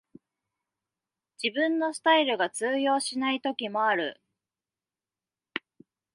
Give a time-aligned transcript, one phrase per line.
[1.43, 4.19] 自分のスタイルが通用しない時もある